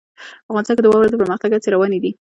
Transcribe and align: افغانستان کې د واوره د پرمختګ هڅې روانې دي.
افغانستان 0.49 0.75
کې 0.75 0.83
د 0.83 0.87
واوره 0.89 1.09
د 1.11 1.15
پرمختګ 1.21 1.49
هڅې 1.53 1.69
روانې 1.75 1.99
دي. 2.03 2.11